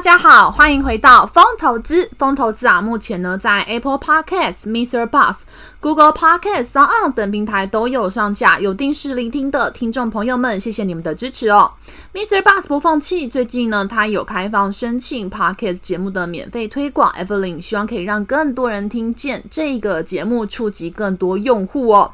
[0.00, 2.10] 大家好，欢迎回到风投资。
[2.16, 5.06] 风投资啊，目前呢在 Apple Podcast、Mr.
[5.06, 5.40] Bus、
[5.78, 8.58] Google Podcast、s o n 等平台都有上架。
[8.58, 11.70] 有定时聆听的听众朋友们，谢谢你们的支持哦。
[12.14, 12.40] Mr.
[12.40, 17.12] Bus 播放器最近呢，它有开放申请 Podcast 节目的免费推广。
[17.12, 22.10] Evelyn 希望可以让更多人听见这个节目，触及更多用户哦。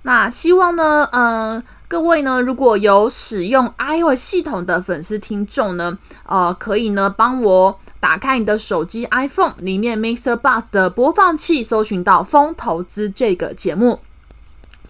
[0.00, 14.00] 那希望呢，嗯、各位呢，如果有使用 iOS 系统的粉丝听众呢，呃，可以呢帮我打开你的手机 iPhone 里面 Mixer Bus 的播放器，搜寻到《风投资》这个节目，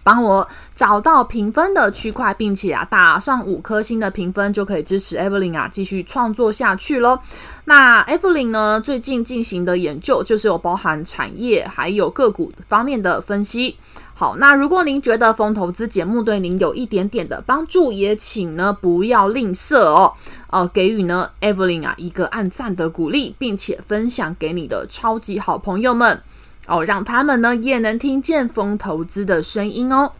[0.01, 7.19] 帮我找到评分的区块，并且啊打上五颗星的评分，就可以支持 Evelyn 啊继续创作下去喽。
[7.65, 13.77] 那 Evelyn 呢最近进行的研究就是有包含产业还有个股方面的分析。
[14.19, 20.11] 好，那如果您觉得风投资节目对您有一点点的帮助，也请呢不要吝啬哦，
[20.49, 26.19] 呃，给予呢 Evelyn 啊一个按赞的鼓励，并且分享给你的超级好朋友们
[26.65, 30.13] 哦，让他们呢也能听见风投资的声音哦。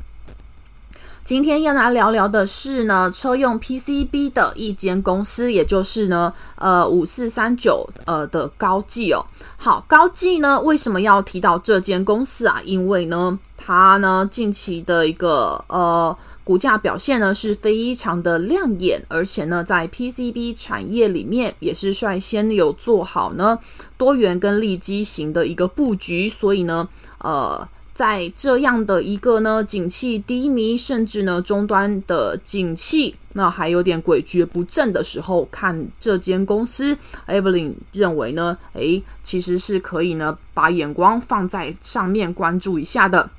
[1.28, 9.26] 今天要来聊聊的是呢，车用 PCB 的一间公司，也就是呢，呃，五四三九呃的高技哦。
[9.58, 12.62] 好，高技呢，为什么要提到这间公司啊？
[12.64, 23.60] 因为呢，它呢近期的一个呃股价表现呢是非常的亮眼，而且呢，在 PCB 产业里面也是率先有做好呢
[23.98, 27.68] 多元跟利基型的一个布局，所以呢，呃。
[27.98, 36.96] 在这样的一个呢，景气低迷，甚至呢终端的景气那还有点诡谲不振的时候，看这间公司
[37.28, 43.32] ，Evelyn 认为呢，诶，其实是可以呢把眼光放在上面关注一下的。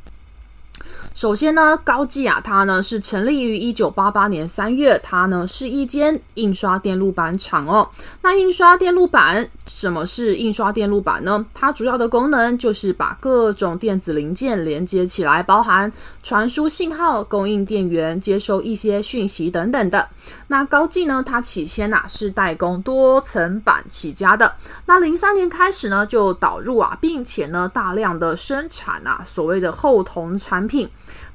[1.15, 7.91] 首先呢，高技啊，它呢是成立于一九八八年三月，它呢是一间印刷电路板厂哦。
[8.23, 11.45] 那印刷电路板，什么是印刷电路板呢？
[11.55, 15.93] 它主要的功能就是把各种电子零件连接起来，包含
[16.23, 20.09] 传输信号、供应电源、接收一些讯息等等的。
[20.47, 24.53] 那高技呢，它起先啊是代工多层板起家的。
[24.87, 30.89] 那零三年开始呢，就导入啊，并且呢大量的生产啊所谓的厚铜产品。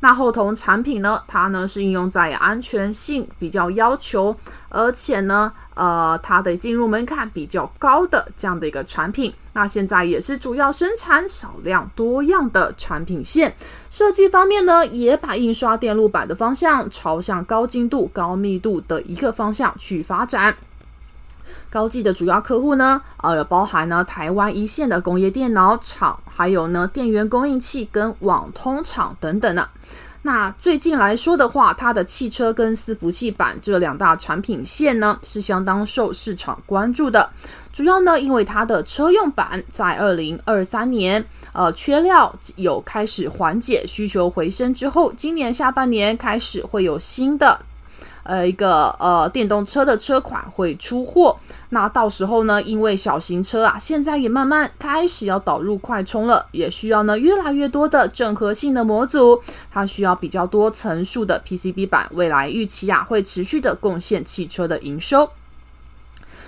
[0.04, 4.36] 那后铜产品呢，它呢是应用在安全性比较要求，
[4.68, 9.34] 而且呢，呃，它的进入门槛比较高的这样的一个产品。
[9.54, 13.56] 那现在也是主要生产少量多样的产品线。
[13.90, 20.54] 设计方面呢，也把印刷电路板的方向朝向高精度、高密度的一个方向去发展。
[21.70, 29.68] 高技的主要客户呢，呃，包含呢台湾一线的工业电脑厂，还有呢电源供应器跟网通厂等等呢。
[30.26, 37.30] 那最近来说的话，它的汽车跟伺服器板这两大产品线呢，是相当受市场关注的。
[37.74, 47.60] 主要呢，因为它的车用板在二零二三年，呃，缺料有开始缓解，需求回升之后，今年下半年开始会有新的。
[48.24, 51.36] 呃，一个呃，电动车的车款会出货，
[51.74, 59.42] 那到时候呢，因为小型车啊，现在也慢慢开始要导入快充了，也需要呢越来越多的整合性的模组，
[59.72, 65.32] 它需要比较多层数的 PCB 板，未来预期啊会持续的贡献汽车的营收。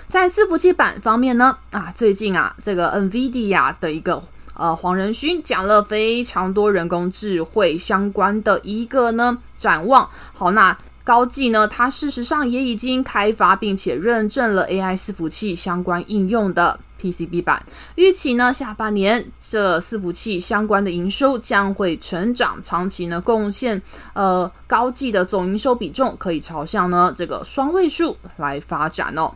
[0.07, 4.21] 在伺服器板方面呢，啊，最近啊，这个 NVIDIA 的一个
[4.53, 10.77] 呃黄仁勋讲了非常多人工智慧相关的一个呢展望，好，那。
[11.05, 17.63] 高技呢，它事实上也已经开发并且认证了 AI 伺服器相关应用的 PCB 版。
[17.93, 23.79] 预期呢，下半年这伺服器相关的营收将会成长，长期呢贡献
[24.13, 29.31] 呃高技的总营收比重可以朝向呢这个双位数来发展哦。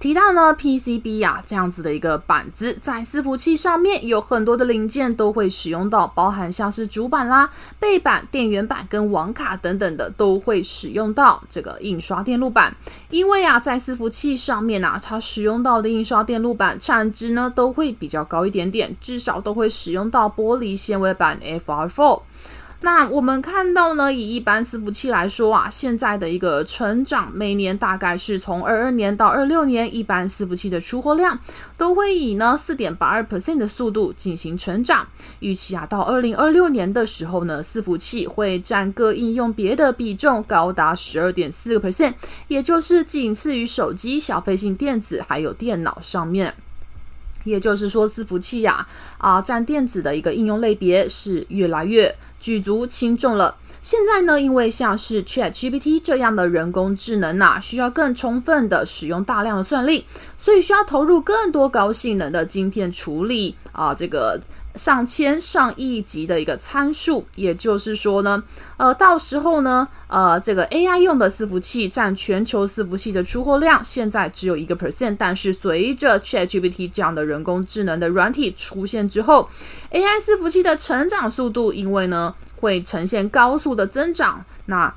[0.00, 12.74] 提到呢，PCB 呀、啊，这样子的一个板子，在伺服器上面有很多的零件都会使用到，包含像是主板啦、背板、电源板跟网卡等等的，都会使用到这个印刷电路板。
[13.10, 22.22] 因为啊，在伺服器上面啊，它使用到的印刷电路板产值呢都会比较高一点点，至少都会使用到玻璃纤维板 FR4。
[22.82, 31.38] 那我们看到呢，以一般伺服器来说啊，现在的一个成长，每年大概是从二二年到二六年，一般伺服器的出货量
[31.76, 35.06] 都会以呢四点八二 percent 的速度进行成长。
[35.40, 42.14] 预期啊，到二零二六年的时候呢，伺服器会占各应用别的比重高达十二点四个 percent，
[42.48, 46.54] 也就是仅次于手机、消费性电子还有电脑上面。
[47.44, 48.86] 也就是说，伺服器呀，
[49.18, 52.14] 啊，占电子的一个应用类别是越来越。
[52.38, 53.54] 举足轻重了。
[53.82, 60.04] 现在呢，因为像是 ChatGPT 这样的人工智能呐、需要更充分的使用大量的算力，
[60.38, 64.40] 所以需要投入更多高性能的晶片处理啊，这个。
[64.76, 68.42] 上千上亿级的一个参数，也就是说呢，
[68.76, 79.50] 呃，到时候呢，呃，这个 AI 用的伺服器占全球伺服器的出货量，现在只有一个 percent，但是随着 ChatGPT 这样的人工智能的软体出现之后
[79.90, 84.94] ，AI 伺服器的成长速度，因为呢会呈现高速的增长，那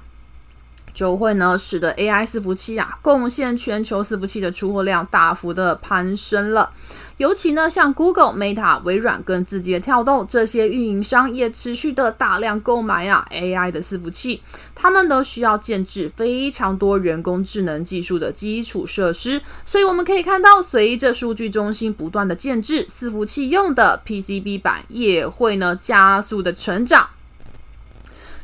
[0.94, 6.72] 就会呢使得 AI 伺服器啊贡献全球伺服器的出货量大幅的攀升了。
[7.18, 14.42] 尤其呢，像 Google、Meta、微软跟字节跳动这些运营商也持续的大量购买啊 AI 的伺服器，
[14.74, 27.10] 他们都需要建置非常多人工智能技术的基础设施，所以我们可以看到，随着数据中心不断的建置，伺服器用的 PCB 板也会呢加速的成长。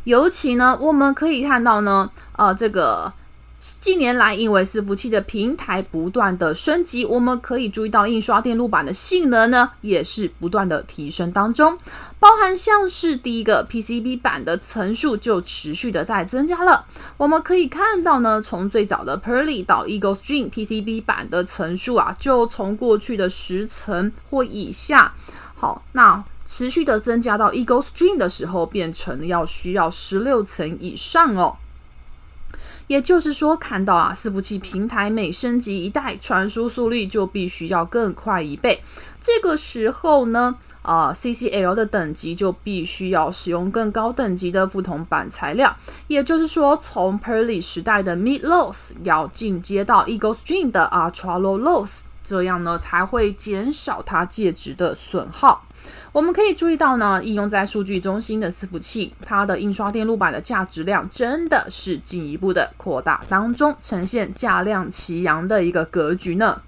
[0.03, 3.13] 尤其呢，我们可以看到呢，呃，这个。
[3.59, 11.77] 近年来，因为伺服器的平台不断的升级，我们可以注意到印刷电路板的性能呢，也是不断的提升当中。
[12.19, 16.85] 包含像是第一个 PCB 板的层数就持续的在增加了。
[17.17, 25.13] 我们可以看到呢，从最早的 Purley 到 Eagle Stream PCB 板的层数啊，就从过去的十层或以下，
[25.55, 31.57] 好，那持续的增加到 Eagle Stream 的时候，变成要需要十六层以上哦。
[32.89, 38.81] 也就是说，看到啊，伺服器平台每升级一代，传输速率就必须要更快一倍。
[39.21, 45.77] 这个时候呢，啊、，CCL 的等级就必须要使用更高等级的不同板材料。
[46.07, 55.65] 也就是说，从 purly 时代的 Mid Loss 要进阶到 Eagle Stream 的啊 Trello loss 这样呢才会减少它介质的损耗。
[56.11, 66.61] 我们可以注意到呢，应用在数据中心的伺服器，它的印刷电路板的价值量真的是进一步的扩大当中，呈现价量齐扬的一个格局呢。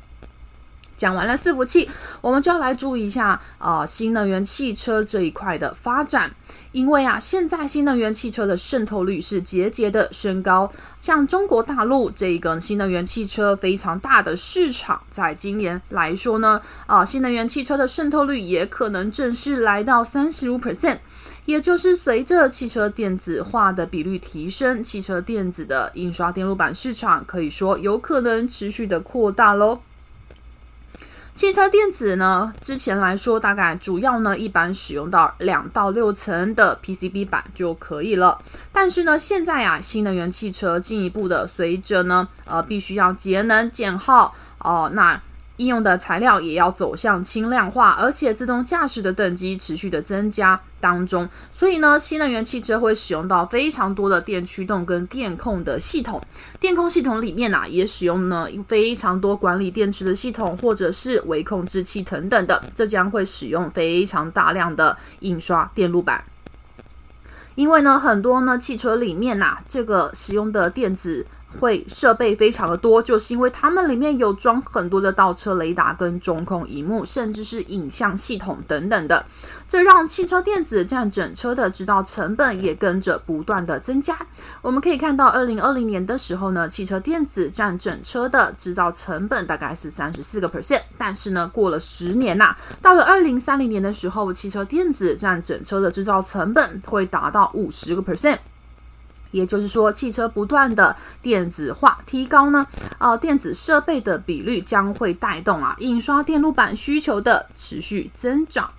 [1.01, 1.89] 讲完了伺服器，
[2.21, 6.31] 我们就要来注意一下啊、新能源汽车这一块的发展。
[6.73, 10.71] 因为啊，现在新能源汽车的渗透率是节节的升高。
[10.99, 20.99] 像中国大陆这个新能源汽车非常大的市场，在今年来说呢，啊、新能源汽车的渗透率也可能正式来到三十五 percent。
[21.45, 29.79] 也就是随着汽车电子化的比率提升，汽车电子的印刷电路板市场可以说有可能持续的扩大喽。
[31.33, 38.39] 汽车电子呢，之前来说大概主要呢，一般使用到两到六层的 PCB 板就可以了。
[38.71, 45.19] 但是呢，现在啊，新能源汽车进一步的随着呢，呃，必须要节能减耗哦、那。
[45.61, 56.19] 应用的材料也要走向轻量化，而且自动驾驶的等级持续的增加当中，所以呢，新能源汽车会使用到非常多的电驱动跟电控的系统。
[56.59, 66.23] 电控系统里面啊，也使用呢非常多管理电池的系统，或者是微控制器等等的，这将会使用非常大量的印刷电路板。
[67.53, 71.27] 因为呢，很多呢汽车里面呐、这个使用的电子。
[71.59, 79.25] 会设备非常的多，就是因为它们里面有装很多的倒车雷达跟中控荧幕，甚至是影像系统等等的，
[79.67, 84.17] 这让汽车电子占整车的制造成本也跟着不断的增加。
[84.61, 98.37] 我们可以看到，二零二零年的时候呢，汽车电子占整车的制造成本大概是三十四个 percent，但是呢，过了十年呐、到了二零三零年的时候，汽车电子占整车的制造成本会达到五十个 percent。
[99.31, 102.67] 也就是说，汽车不断的电子化提高呢，
[102.99, 108.71] 呃，电子设备的比率将会带动啊，印刷电路板需求的持续增长。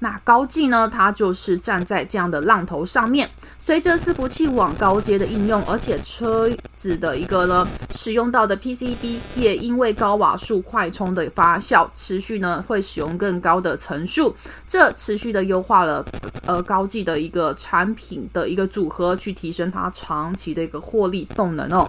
[0.00, 3.30] 那高技呢，它就是站在这样的浪头上面。
[3.64, 14.36] 随着伺服器往高阶的应用，而且车子的一个呢使用到的 PCB 也因为高瓦数快充的发酵，持续呢会使用更高的层数，
[14.68, 16.04] 这持续的优化了
[16.46, 21.88] 呃高技的一个产品的一个组合，去提升它长期的一个获利动能哦。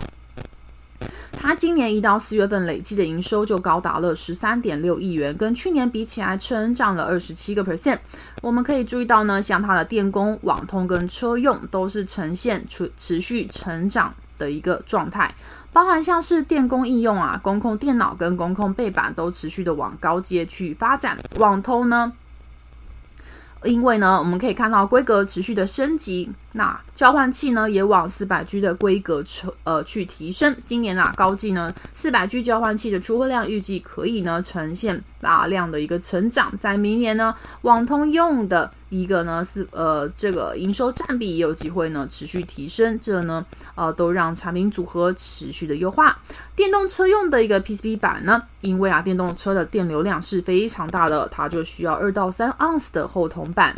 [1.38, 8.00] 它今年一到四月份累计的营收就高达了十三点六亿元，跟去年比起来成长了二十七个 percent。
[8.42, 15.36] 我们可以注意到呢，像它的电工、网通跟车用都是呈现持持续成长的一个状态，
[15.72, 22.14] 包含像是电工应用啊、工控电脑跟工控背板都持续的往高阶去发展，网通呢。
[23.64, 29.24] 因为呢，我们可以看到规格持续的升级，那交换器呢也往四百 G 的规格
[29.64, 30.56] 呃去提升。
[30.66, 36.56] 今年啊，高技呢四百 G 交换器的出货量预计可以呢呈现大量的一个成长。
[36.60, 38.72] 在明年呢，网通用的。
[38.90, 46.18] 一个呢是呃，这个营收占比也有机会呢持续提升，这呢呃都让产品组合持续的优化。
[46.56, 53.76] 电动车用的一个 PCB 板呢，因为啊电动车的电流量是非常大的，它就需要二到三盎司的厚铜板。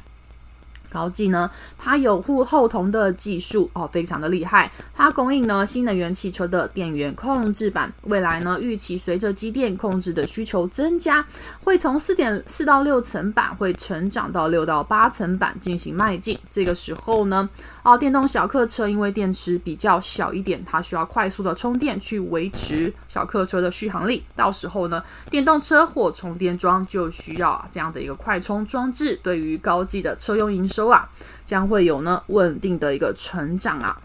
[0.97, 4.71] 高技呢，它有护后同的技术哦，非常的厉害。
[4.95, 11.23] 它供应呢新能源汽车的电源控制板，未来呢预期随着机电控制的需求增加，
[11.63, 16.35] 会从四点四到六层板会成长到六到八层板进行迈进。
[16.49, 17.47] 这个时候呢，
[17.83, 24.23] 哦，电动小客车因为电池比较小一点，它需要快速的充电去维持小客车的续航力。
[24.35, 29.17] 到时候呢，电动车或充电桩就需要这样的一个快充装置。
[29.23, 31.09] 对于高技的车用营收啊，
[31.45, 34.01] 将会有呢稳定的一个成长啊。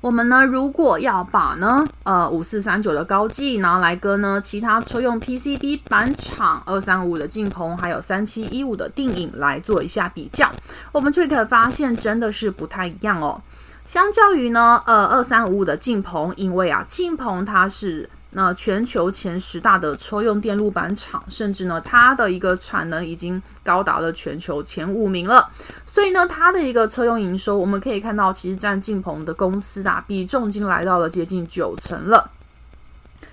[0.00, 10.50] 我们呢，如果要把呢，呃，五四三九的高技拿来跟呢其他车用 PCB 板厂二三五的晋鹏，还有三七一五的定影来做一下比较，
[10.92, 13.40] 我们就可以发现真的是不太一样哦。
[13.84, 18.08] 相较于呢，呃，二三五五的晋鹏，因为啊，晋鹏它是。
[18.38, 25.50] 那全球前十大的车用电路板厂，甚至呢，它的一个产能已经高达了全球前五名了。
[25.86, 32.30] 所以呢，它的一个车用营收，我们可以看到，其实占进鹏的公司啊，比重已经来到了接近九成了。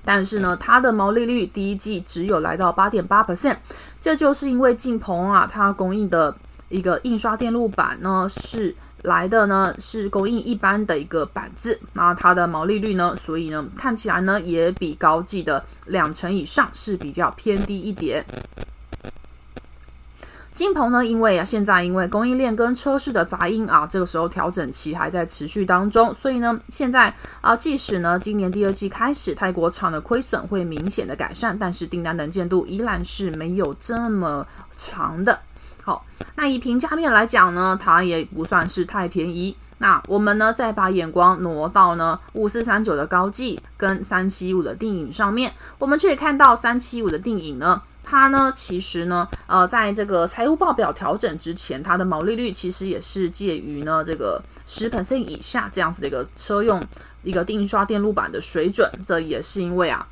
[0.05, 3.57] 但是呢，它的毛利率第一季只有来到八点八 percent，
[3.99, 6.33] 这就是因为进鹏啊，它供应的
[6.69, 8.73] 一个印刷电路板呢是。
[9.03, 18.25] 来的呢是供应一般的一个板子，那它的毛利率呢，所以呢看起来呢也比高技的两成以上是比较偏低一点。
[20.53, 34.45] 金鹏呢，因为啊现在因为供应链跟车市的杂音啊，这个时候调整期还在持续当中，所以呢现在啊即使呢今年第二季开始泰国厂的亏损会明显的改善，但是订单能见度依然是没有这么
[34.75, 35.39] 长的。
[35.85, 39.53] 好，那以平价面来讲呢，它也不算是太便宜。
[39.79, 56.81] 那我们呢，再把眼光挪到呢五四三九的高技跟三七五的定影上面，我们就可以看到三七五的定影呢，它呢其实呢，呃，在这个财务报表调整之前，它的毛利率其实也是介于呢这个十 percent 以下这样子的一个车用
[57.23, 58.89] 一个印刷电路板的水准。
[59.05, 60.07] 这也是因为啊。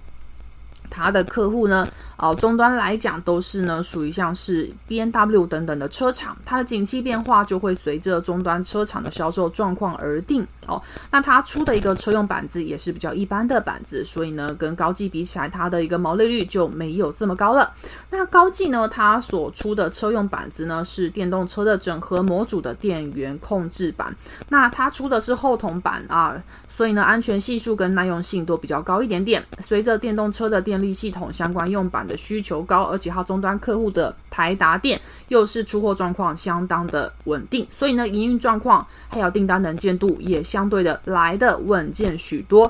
[0.94, 1.88] 它的客户呢，
[2.22, 10.80] 哦，终端来讲都是呢，属于像是 B N W 等等的车厂，它的景气变化就会随着终端车厂的销售状况而定哦。
[11.10, 17.74] 那它出的一个车用板子也是比较一般的板子，所以呢，跟高技比起来，它的一个毛利率就没有这么高了。
[18.12, 24.16] 那高技呢，它所出的车用板子呢，是电动车的整合模组的电源控制板，
[24.50, 29.44] 那它出的是厚铜板啊，所以呢，安全系数跟耐用性都比较高一点点。
[29.60, 42.70] 随着电动车的电力系统相关用板需求高，而且它终端客户的台达店又是出货状况相当的稳定，所以呢，营运状况还有订单能见度也相对的来的稳健许多。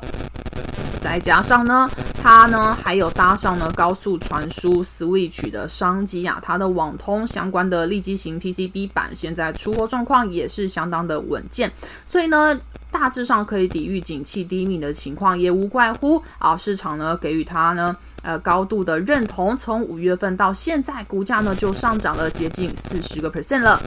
[1.02, 1.90] 再加上呢，
[2.22, 11.72] 它呢还有搭上了高速传输 Switch 的商机啊，它的网通相关的立积型 PCB 板现在出货状况也是相当的稳健，
[12.06, 12.60] 所以呢。
[12.94, 19.58] 大致上可以抵御景气低迷的情况，也无怪乎啊，市场呢给予它呢呃高度的认同。
[19.58, 23.82] 从五月份到现在，股价呢就上涨了接近四十个 percent 了。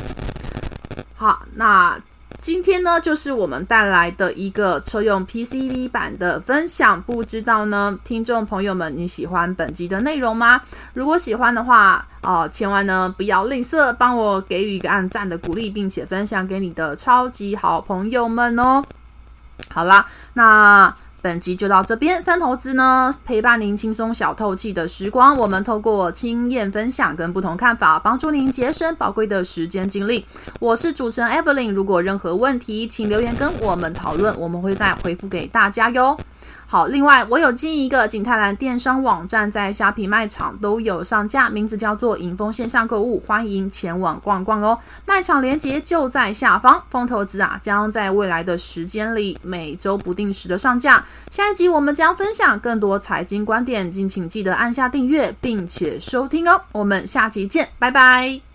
[1.15, 2.01] 好，那
[2.39, 7.01] 今天呢就是我们带来的一个车用 PCB 版的分享。
[7.03, 10.61] 不知道呢，听众朋友们你喜欢本集的内容吗？
[10.93, 18.85] 如果喜欢的话，哦、千万呢不要吝啬，帮我给予一个按赞的鼓励，并且分享给你的超级好朋友们哦。
[19.69, 22.23] 好啦，那本集就到这边。
[22.23, 25.35] 分投资呢，陪伴您轻松小透气的时光。
[25.35, 30.27] 我们透过经验分享跟不同看法，帮助您节省宝贵的时间精力。
[30.61, 36.15] 我是主持人 Evelyn，如果任何问题，请留言跟我们讨论，我们会再回复给大家哟。
[36.75, 44.77] 好，另外我有经营一个景泰蓝电商网站，在虾皮卖场都有上架，名字叫做莹丰线上购物，欢迎前往逛逛哦。
[45.07, 46.83] 卖场链接就在下方。
[46.91, 51.05] 风投资啊，将在未来的时间里每周不定时的上架。
[51.31, 56.61] 下一集我们将分享更多财经观点，敬请记得按下订阅并且收听哦。
[56.73, 58.54] 我们下集见，拜拜。